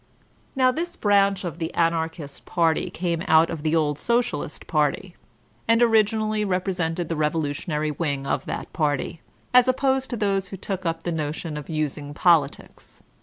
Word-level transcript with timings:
Now 0.55 0.71
this 0.71 0.95
branch 0.97 1.43
of 1.43 1.59
the 1.59 1.71
Anarchist 1.75 2.43
party 2.45 2.89
came 2.89 3.21
out 3.27 3.51
of 3.51 3.61
the 3.61 3.75
old 3.75 3.99
Socialist 3.99 4.65
party, 4.65 5.15
and 5.67 5.79
originally 5.83 6.43
represented 6.43 7.07
the 7.07 7.15
revolutionary 7.15 7.91
wing 7.91 8.25
of 8.25 8.45
that 8.47 8.73
party, 8.73 9.21
as 9.53 9.67
opposed 9.67 10.09
to 10.09 10.17
those 10.17 10.47
who 10.47 10.57
took 10.57 10.87
up 10.87 11.03
the 11.03 11.11
notion 11.11 11.55
of 11.55 11.69
using 11.69 12.15
politics. 12.15 13.03